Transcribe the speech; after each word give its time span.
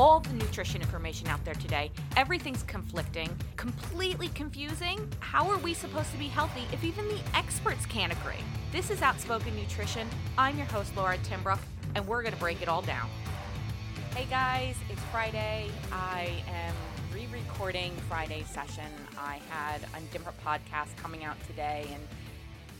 all 0.00 0.20
the 0.20 0.32
nutrition 0.32 0.80
information 0.80 1.28
out 1.28 1.44
there 1.44 1.54
today. 1.54 1.90
Everything's 2.16 2.62
conflicting, 2.62 3.28
completely 3.58 4.28
confusing. 4.28 5.06
How 5.20 5.46
are 5.50 5.58
we 5.58 5.74
supposed 5.74 6.10
to 6.12 6.16
be 6.16 6.28
healthy 6.28 6.62
if 6.72 6.82
even 6.82 7.06
the 7.08 7.20
experts 7.34 7.84
can't 7.84 8.10
agree? 8.10 8.42
This 8.72 8.90
is 8.90 9.02
Outspoken 9.02 9.54
Nutrition. 9.54 10.08
I'm 10.38 10.56
your 10.56 10.64
host, 10.68 10.96
Laura 10.96 11.18
Timbrook, 11.18 11.58
and 11.94 12.08
we're 12.08 12.22
going 12.22 12.32
to 12.32 12.40
break 12.40 12.62
it 12.62 12.68
all 12.68 12.80
down. 12.80 13.10
Hey 14.14 14.26
guys, 14.30 14.74
it's 14.88 15.02
Friday. 15.12 15.70
I 15.92 16.42
am 16.48 16.74
re 17.14 17.26
recording 17.30 17.92
Friday's 18.08 18.48
session. 18.48 18.90
I 19.18 19.38
had 19.50 19.82
a 19.94 20.00
different 20.12 20.42
podcast 20.42 20.96
coming 20.96 21.24
out 21.24 21.36
today, 21.46 21.86
and 21.92 22.02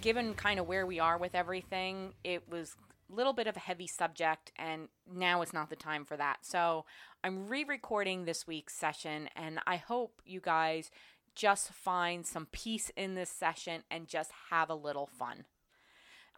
given 0.00 0.32
kind 0.32 0.58
of 0.58 0.66
where 0.66 0.86
we 0.86 1.00
are 1.00 1.18
with 1.18 1.34
everything, 1.34 2.14
it 2.24 2.42
was 2.50 2.76
little 3.14 3.32
bit 3.32 3.46
of 3.46 3.56
a 3.56 3.60
heavy 3.60 3.86
subject 3.86 4.52
and 4.56 4.88
now 5.12 5.42
is 5.42 5.52
not 5.52 5.70
the 5.70 5.76
time 5.76 6.04
for 6.04 6.16
that. 6.16 6.38
So 6.42 6.84
I'm 7.22 7.48
re-recording 7.48 8.24
this 8.24 8.46
week's 8.46 8.74
session 8.74 9.28
and 9.36 9.58
I 9.66 9.76
hope 9.76 10.22
you 10.24 10.40
guys 10.40 10.90
just 11.34 11.72
find 11.72 12.26
some 12.26 12.46
peace 12.46 12.90
in 12.96 13.14
this 13.14 13.30
session 13.30 13.82
and 13.90 14.06
just 14.06 14.30
have 14.50 14.70
a 14.70 14.74
little 14.74 15.06
fun. 15.06 15.44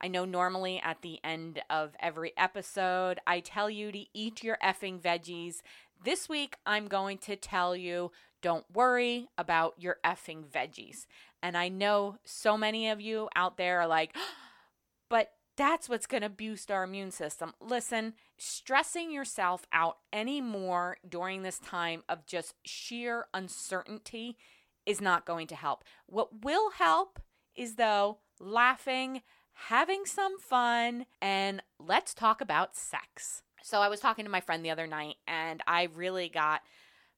I 0.00 0.08
know 0.08 0.24
normally 0.24 0.80
at 0.82 1.02
the 1.02 1.20
end 1.22 1.62
of 1.70 1.94
every 2.00 2.32
episode, 2.36 3.20
I 3.26 3.40
tell 3.40 3.70
you 3.70 3.92
to 3.92 4.04
eat 4.12 4.42
your 4.42 4.58
effing 4.62 5.00
veggies. 5.00 5.62
This 6.02 6.28
week, 6.28 6.56
I'm 6.66 6.88
going 6.88 7.18
to 7.18 7.36
tell 7.36 7.76
you 7.76 8.10
don't 8.42 8.64
worry 8.74 9.28
about 9.38 9.74
your 9.78 9.98
effing 10.04 10.44
veggies. 10.44 11.06
And 11.42 11.56
I 11.56 11.68
know 11.68 12.16
so 12.24 12.58
many 12.58 12.88
of 12.88 13.00
you 13.00 13.28
out 13.36 13.56
there 13.56 13.80
are 13.80 13.86
like, 13.86 14.16
but 15.08 15.30
that's 15.56 15.88
what's 15.88 16.06
going 16.06 16.22
to 16.22 16.28
boost 16.28 16.70
our 16.70 16.84
immune 16.84 17.10
system. 17.10 17.52
Listen, 17.60 18.14
stressing 18.38 19.10
yourself 19.10 19.66
out 19.72 19.98
anymore 20.12 20.96
during 21.06 21.42
this 21.42 21.58
time 21.58 22.02
of 22.08 22.26
just 22.26 22.54
sheer 22.64 23.26
uncertainty 23.34 24.36
is 24.86 25.00
not 25.00 25.26
going 25.26 25.46
to 25.48 25.54
help. 25.54 25.84
What 26.06 26.44
will 26.44 26.70
help 26.70 27.20
is, 27.54 27.76
though, 27.76 28.18
laughing, 28.40 29.22
having 29.52 30.04
some 30.06 30.38
fun, 30.40 31.06
and 31.20 31.62
let's 31.78 32.14
talk 32.14 32.40
about 32.40 32.76
sex. 32.76 33.42
So, 33.62 33.80
I 33.80 33.88
was 33.88 34.00
talking 34.00 34.24
to 34.24 34.30
my 34.30 34.40
friend 34.40 34.64
the 34.64 34.70
other 34.70 34.86
night, 34.86 35.16
and 35.28 35.62
I 35.66 35.88
really 35.94 36.28
got 36.28 36.62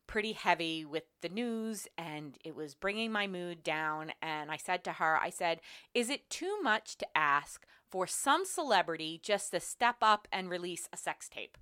pretty 0.06 0.32
heavy 0.32 0.84
with 0.84 1.04
the 1.22 1.28
news 1.28 1.88
and 1.96 2.38
it 2.44 2.54
was 2.54 2.74
bringing 2.74 3.12
my 3.12 3.26
mood 3.26 3.62
down. 3.62 4.12
And 4.22 4.50
I 4.50 4.56
said 4.56 4.84
to 4.84 4.92
her, 4.92 5.18
I 5.20 5.30
said, 5.30 5.60
Is 5.94 6.10
it 6.10 6.30
too 6.30 6.58
much 6.62 6.96
to 6.98 7.06
ask 7.16 7.66
for 7.90 8.06
some 8.06 8.44
celebrity 8.44 9.20
just 9.22 9.50
to 9.52 9.60
step 9.60 9.96
up 10.02 10.28
and 10.32 10.50
release 10.50 10.88
a 10.92 10.96
sex 10.96 11.28
tape? 11.28 11.58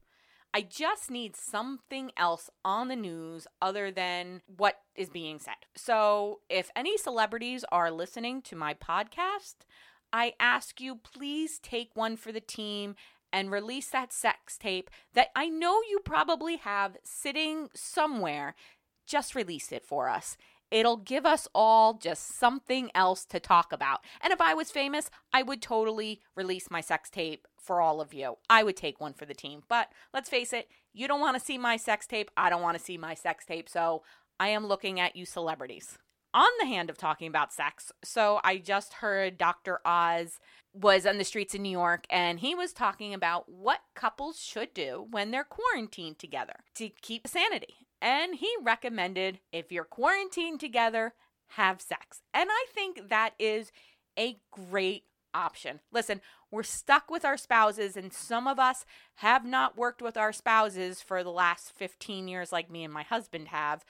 I 0.55 0.61
just 0.61 1.11
need 1.11 1.35
something 1.35 2.13
else 2.17 2.51
on 2.63 2.89
the 2.89 2.97
news 2.97 3.47
other 3.63 3.91
than 3.91 4.43
what 4.47 4.81
is 4.95 5.09
being 5.09 5.39
said. 5.39 5.55
So, 5.75 6.41
if 6.51 6.71
any 6.77 6.99
celebrities 6.99 7.65
are 7.73 7.91
listening 7.91 8.43
to 8.43 8.57
my 8.57 8.75
podcast, 8.75 9.55
I 10.13 10.35
ask 10.39 10.79
you 10.79 10.97
please 10.97 11.59
take 11.59 11.91
one 11.95 12.19
for 12.19 12.33
the 12.33 12.41
team 12.41 12.97
and 13.33 13.51
release 13.51 13.89
that 13.89 14.13
sex 14.13 14.59
tape 14.59 14.91
that 15.15 15.29
I 15.35 15.49
know 15.49 15.81
you 15.89 16.01
probably 16.05 16.57
have 16.57 16.97
sitting 17.03 17.69
somewhere. 17.75 18.55
Just 19.07 19.35
release 19.35 19.73
it 19.73 19.85
for 19.85 20.09
us. 20.09 20.37
It'll 20.71 20.97
give 20.97 21.27
us 21.27 21.47
all 21.55 21.95
just 21.95 22.39
something 22.39 22.91
else 22.95 23.27
to 23.27 23.39
talk 23.39 23.73
about. 23.73 24.01
And 24.23 24.33
if 24.33 24.41
I 24.41 24.55
was 24.55 24.71
famous, 24.71 25.11
I 25.33 25.43
would 25.43 25.61
totally 25.61 26.21
release 26.35 26.71
my 26.71 26.81
sex 26.81 27.11
tape 27.11 27.47
for 27.59 27.83
all 27.83 28.01
of 28.01 28.15
you. 28.15 28.39
I 28.49 28.63
would 28.63 28.77
take 28.77 28.99
one 28.99 29.13
for 29.13 29.27
the 29.27 29.35
team. 29.35 29.65
But 29.69 29.89
let's 30.15 30.31
face 30.31 30.53
it, 30.53 30.69
you 30.95 31.07
don't 31.07 31.21
want 31.21 31.39
to 31.39 31.45
see 31.45 31.59
my 31.59 31.77
sex 31.77 32.07
tape. 32.07 32.31
I 32.39 32.49
don't 32.49 32.63
want 32.63 32.79
to 32.79 32.83
see 32.83 32.97
my 32.97 33.15
sex 33.15 33.45
tape. 33.45 33.69
So 33.69 34.03
I 34.41 34.49
am 34.49 34.67
looking 34.67 34.99
at 34.99 35.15
you 35.15 35.27
celebrities. 35.27 35.99
On 36.35 36.49
the 36.61 36.67
hand 36.67 36.89
of 36.89 36.97
talking 36.97 37.29
about 37.29 37.53
sex, 37.53 37.93
so 38.03 38.41
I 38.43 38.57
just 38.57 38.95
heard 38.95 39.37
Dr. 39.37 39.81
Oz 39.85 40.39
was 40.73 41.05
on 41.05 41.19
the 41.19 41.25
streets 41.25 41.55
in 41.55 41.63
New 41.63 41.69
York 41.69 42.07
and 42.09 42.41
he 42.41 42.55
was 42.55 42.73
talking 42.73 43.13
about 43.13 43.51
what 43.51 43.81
couples 43.95 44.41
should 44.41 44.73
do 44.73 45.07
when 45.11 45.31
they're 45.31 45.45
quarantined 45.45 46.19
together 46.19 46.65
to 46.77 46.89
keep 46.89 47.27
sanity. 47.27 47.87
And 48.01 48.37
he 48.37 48.51
recommended 48.63 49.41
if 49.53 49.71
you're 49.71 49.85
quarantined 49.85 50.59
together, 50.59 51.13
have 51.49 51.81
sex. 51.83 52.23
And 52.33 52.49
I 52.51 52.65
think 52.75 53.11
that 53.11 53.35
is 53.39 53.71
a 54.19 54.39
great 54.51 55.05
option. 55.35 55.81
Listen, 55.93 56.21
we're 56.51 56.63
stuck 56.63 57.11
with 57.11 57.25
our 57.25 57.37
spouses, 57.37 57.97
and 57.97 58.13
some 58.13 58.47
of 58.47 58.59
us 58.59 58.85
have 59.17 59.45
not 59.45 59.77
worked 59.77 60.03
with 60.03 60.17
our 60.17 60.33
spouses 60.33 61.01
for 61.01 61.23
the 61.23 61.31
last 61.31 61.73
15 61.77 62.29
years, 62.29 62.53
like 62.53 62.71
me 62.71 62.85
and 62.85 62.93
my 62.93 63.03
husband 63.03 63.49
have. 63.49 63.85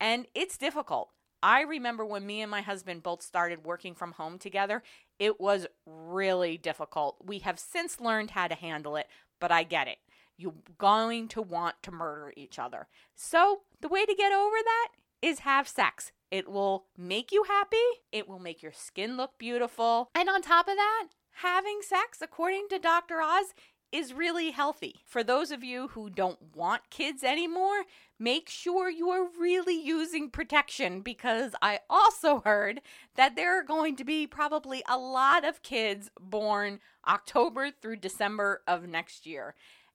And 0.00 0.26
it's 0.34 0.58
difficult. 0.58 1.10
I 1.42 1.62
remember 1.62 2.04
when 2.04 2.26
me 2.26 2.40
and 2.40 2.50
my 2.50 2.60
husband 2.60 3.02
both 3.02 3.22
started 3.22 3.64
working 3.64 3.94
from 3.94 4.12
home 4.12 4.38
together, 4.38 4.82
it 5.18 5.40
was 5.40 5.66
really 5.86 6.56
difficult. 6.56 7.16
We 7.24 7.40
have 7.40 7.58
since 7.58 8.00
learned 8.00 8.30
how 8.30 8.48
to 8.48 8.54
handle 8.54 8.96
it, 8.96 9.08
but 9.40 9.50
I 9.50 9.64
get 9.64 9.88
it. 9.88 9.98
You're 10.36 10.54
going 10.78 11.28
to 11.28 11.42
want 11.42 11.76
to 11.82 11.90
murder 11.90 12.32
each 12.36 12.58
other. 12.58 12.88
So, 13.14 13.62
the 13.80 13.88
way 13.88 14.06
to 14.06 14.14
get 14.14 14.32
over 14.32 14.56
that 14.64 14.88
is 15.20 15.40
have 15.40 15.68
sex. 15.68 16.12
It 16.30 16.50
will 16.50 16.86
make 16.96 17.30
you 17.30 17.44
happy, 17.44 17.76
it 18.10 18.28
will 18.28 18.38
make 18.38 18.62
your 18.62 18.72
skin 18.72 19.16
look 19.16 19.38
beautiful, 19.38 20.08
and 20.14 20.28
on 20.28 20.40
top 20.40 20.66
of 20.66 20.76
that, 20.76 21.08
having 21.42 21.80
sex, 21.82 22.18
according 22.22 22.68
to 22.70 22.78
Dr. 22.78 23.20
Oz, 23.20 23.54
is 23.92 24.14
really 24.14 24.50
healthy. 24.50 25.02
For 25.04 25.22
those 25.22 25.50
of 25.50 25.62
you 25.62 25.88
who 25.88 26.08
don't 26.08 26.56
want 26.56 26.90
kids 26.90 27.22
anymore, 27.22 27.84
make 28.18 28.48
sure 28.48 28.88
you 28.88 29.10
are 29.10 29.28
really 29.38 29.80
using 29.80 30.30
protection 30.30 31.02
because 31.02 31.54
I 31.60 31.80
also 31.90 32.40
heard 32.40 32.80
that 33.16 33.36
there 33.36 33.58
are 33.58 33.62
going 33.62 33.96
to 33.96 34.04
be 34.04 34.26
probably 34.26 34.82
a 34.88 34.96
lot 34.96 35.44
of 35.44 35.62
kids 35.62 36.10
born 36.18 36.80
October 37.06 37.70
through 37.70 37.96
December 37.96 38.62
of 38.66 38.86
next 38.88 39.26
year. 39.26 39.54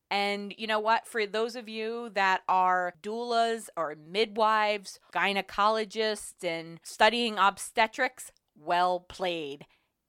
And 0.09 0.53
you 0.57 0.67
know 0.67 0.79
what? 0.79 1.05
For 1.05 1.25
those 1.25 1.55
of 1.55 1.67
you 1.67 2.11
that 2.13 2.41
are 2.47 2.93
doulas 3.01 3.67
or 3.75 3.95
midwives, 3.95 4.99
gynecologists, 5.13 6.43
and 6.43 6.79
studying 6.83 7.37
obstetrics, 7.37 8.31
well 8.55 9.01
played. 9.01 9.65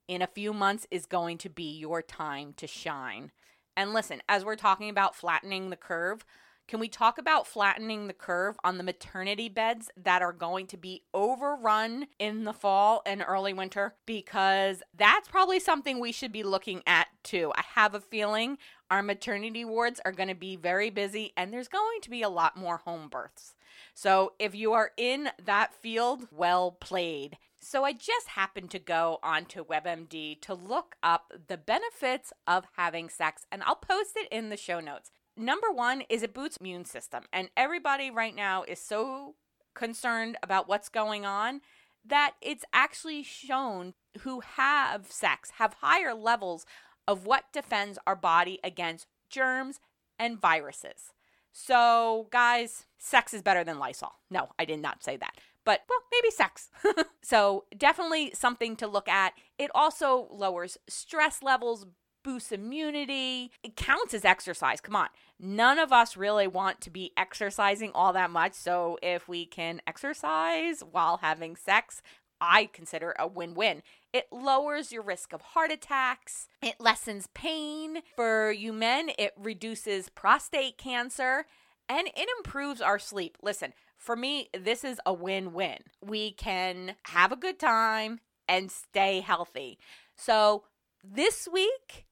In 0.07 0.23
a 0.23 0.27
few 0.27 0.53
months 0.53 0.87
is 0.91 1.05
going 1.05 1.39
to 1.39 1.51
be 1.51 1.77
your 1.77 2.01
time 2.01 2.55
to 2.59 2.67
shine. 2.67 3.33
And 3.79 3.95
listen, 3.95 4.21
as 4.29 4.45
we're 4.45 4.57
talking 4.57 4.91
about 4.91 5.15
flattening 5.15 5.71
the 5.71 5.77
curve, 5.77 6.25
can 6.67 6.81
we 6.81 6.89
talk 6.89 7.17
about 7.17 7.47
flattening 7.47 8.09
the 8.09 8.13
curve 8.13 8.57
on 8.65 8.77
the 8.77 8.83
maternity 8.83 9.49
beds 9.49 9.89
that 9.97 10.21
are 10.21 10.33
going 10.33 10.67
to 10.67 10.77
be 10.77 11.05
overrun 11.15 12.09
in 12.19 12.43
the 12.43 12.53
fall 12.53 13.03
and 13.07 13.25
early 13.25 13.53
winter? 13.53 13.95
Because 14.05 14.83
that's 14.97 15.29
probably 15.29 15.61
something 15.61 16.01
we 16.01 16.11
should 16.11 16.33
be 16.33 16.43
looking 16.43 16.83
at 16.89 17.07
too. 17.23 17.53
I 17.55 17.63
have 17.75 17.95
a 17.95 18.01
feeling 18.01 18.59
our 18.91 19.01
maternity 19.01 19.65
wards 19.65 20.01
are 20.05 20.11
going 20.13 20.29
to 20.29 20.35
be 20.35 20.57
very 20.57 20.91
busy 20.91 21.33
and 21.37 21.53
there's 21.53 21.69
going 21.69 22.01
to 22.03 22.11
be 22.11 22.23
a 22.23 22.29
lot 22.29 22.57
more 22.57 22.79
home 22.79 23.09
births. 23.09 23.55
So 23.95 24.33
if 24.41 24.57
you 24.57 24.73
are 24.73 24.91
in 24.97 25.31
that 25.45 25.73
field, 25.73 26.27
well 26.33 26.73
played. 26.73 27.39
So 27.61 27.85
I 27.85 27.93
just 27.93 28.29
happened 28.29 28.71
to 28.71 28.79
go 28.79 29.19
onto 29.23 29.65
WebMD 29.65 30.41
to 30.43 30.55
look 30.55 30.97
up 31.03 31.33
the 31.49 31.57
benefits 31.57 32.33
of 32.47 32.65
having 32.77 33.09
sex, 33.09 33.47
and 33.51 33.63
I'll 33.65 33.77
post 33.77 34.13
it 34.17 34.29
in 34.31 34.49
the 34.49 34.57
show 34.57 34.81
notes. 34.81 35.11
Number 35.37 35.71
one 35.73 36.03
is 36.09 36.23
it 36.23 36.35
boosts 36.35 36.59
immune 36.59 36.85
system, 36.85 37.25
and 37.33 37.51
everybody 37.57 38.11
right 38.11 38.35
now 38.35 38.63
is 38.63 38.81
so 38.81 39.35
concerned 39.75 40.37
about 40.43 40.69
what's 40.69 40.89
going 40.89 41.25
on 41.25 41.61
that 42.05 42.35
it's 42.41 42.65
actually 42.73 43.23
shown 43.23 43.95
who 44.21 44.41
have 44.41 45.11
sex 45.11 45.51
have 45.59 45.75
higher 45.75 46.15
levels 46.15 46.65
of 47.07 47.27
what 47.27 47.53
defends 47.53 47.99
our 48.07 48.17
body 48.17 48.59
against 48.65 49.07
germs 49.29 49.81
and 50.19 50.41
viruses. 50.41 51.13
So, 51.53 52.29
guys, 52.31 52.87
sex 52.99 53.35
is 53.35 53.43
better 53.43 53.65
than 53.65 53.79
Lysol. 53.79 54.13
No, 54.31 54.51
I 54.59 54.65
did 54.65 54.81
not 54.81 55.03
say 55.03 55.17
that 55.17 55.39
but 55.69 55.83
well, 55.87 55.99
maybe 56.11 56.31
sex. 56.31 56.71
so, 57.23 57.67
definitely 57.77 58.31
something 58.33 58.75
to 58.77 58.87
look 58.87 59.07
at. 59.07 59.35
It 59.59 59.71
also 59.75 60.27
lowers 60.31 60.79
stress 60.89 61.43
levels, 61.43 61.85
boosts 62.25 62.53
immunity. 62.53 63.51
It 63.63 63.77
counts 63.77 64.15
as 64.15 64.25
exercise. 64.25 64.81
Come 64.81 64.97
on. 64.97 65.09
None 65.39 65.79
of 65.79 65.93
us 65.93 66.17
really 66.17 66.47
want 66.47 66.81
to 66.81 66.91
be 66.91 67.13
exercising 67.19 67.91
all 67.95 68.15
that 68.15 68.31
much. 68.31 68.55
So, 68.55 68.99
if 69.03 69.29
we 69.29 69.45
can 69.45 69.83
exercise 69.87 70.83
while 70.91 71.19
having 71.19 71.55
sex, 71.55 72.01
I 72.41 72.71
consider 72.73 73.15
a 73.19 73.27
win 73.27 73.53
win. 73.53 73.83
It 74.15 74.29
lowers 74.33 74.91
your 74.91 75.03
risk 75.03 75.35
of 75.35 75.43
heart 75.43 75.71
attacks. 75.71 76.49
It 76.63 76.77
lessens 76.81 77.29
pain. 77.35 77.99
For 78.17 78.51
you 78.51 78.73
men, 78.73 79.11
it 79.19 79.35
reduces 79.37 80.09
prostate 80.09 80.79
cancer 80.79 81.45
and 81.91 82.09
it 82.09 82.29
improves 82.39 82.81
our 82.81 82.99
sleep. 82.99 83.37
Listen, 83.43 83.73
for 83.99 84.17
me, 84.17 84.49
this 84.59 84.85
is 84.85 85.01
a 85.05 85.13
win 85.13 85.53
win. 85.53 85.79
We 86.01 86.33
can 86.33 86.95
have 87.05 87.33
a 87.33 87.37
good 87.37 87.59
time 87.59 88.21
and 88.49 88.71
stay 88.71 89.21
healthy. 89.21 89.79
So, 90.17 90.65
this 91.05 91.49
week, 91.53 92.07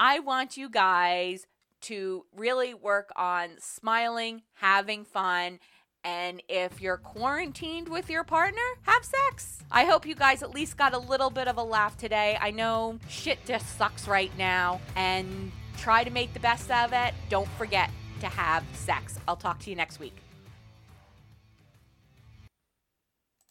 I 0.00 0.20
want 0.20 0.56
you 0.56 0.68
guys 0.68 1.46
to 1.82 2.24
really 2.34 2.74
work 2.74 3.10
on 3.16 3.50
smiling, 3.58 4.42
having 4.54 5.04
fun, 5.04 5.60
and 6.04 6.42
if 6.48 6.80
you're 6.80 6.96
quarantined 6.96 7.88
with 7.88 8.08
your 8.08 8.24
partner, 8.24 8.62
have 8.82 9.04
sex. 9.04 9.58
I 9.70 9.84
hope 9.84 10.06
you 10.06 10.14
guys 10.14 10.42
at 10.42 10.54
least 10.54 10.76
got 10.76 10.94
a 10.94 10.98
little 10.98 11.30
bit 11.30 11.48
of 11.48 11.58
a 11.58 11.62
laugh 11.62 11.96
today. 11.96 12.38
I 12.40 12.50
know 12.50 12.98
shit 13.08 13.44
just 13.44 13.76
sucks 13.76 14.08
right 14.08 14.36
now, 14.38 14.80
and 14.96 15.52
try 15.76 16.04
to 16.04 16.10
make 16.10 16.32
the 16.34 16.40
best 16.40 16.70
of 16.70 16.92
it. 16.92 17.14
Don't 17.28 17.48
forget 17.50 17.90
to 18.20 18.26
have 18.26 18.64
sex. 18.72 19.18
I'll 19.28 19.36
talk 19.36 19.58
to 19.60 19.70
you 19.70 19.76
next 19.76 20.00
week. 20.00 20.27